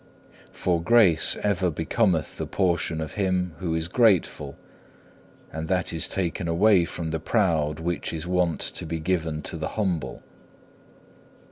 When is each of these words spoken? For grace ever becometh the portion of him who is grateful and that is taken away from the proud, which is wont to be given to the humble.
For 0.51 0.81
grace 0.81 1.37
ever 1.43 1.69
becometh 1.69 2.37
the 2.39 2.47
portion 2.47 3.01
of 3.01 3.11
him 3.11 3.53
who 3.59 3.75
is 3.75 3.87
grateful 3.87 4.57
and 5.51 5.67
that 5.67 5.93
is 5.93 6.07
taken 6.07 6.47
away 6.47 6.85
from 6.85 7.11
the 7.11 7.19
proud, 7.19 7.79
which 7.79 8.11
is 8.11 8.25
wont 8.25 8.61
to 8.61 8.87
be 8.87 8.99
given 8.99 9.43
to 9.43 9.57
the 9.57 9.67
humble. 9.77 10.23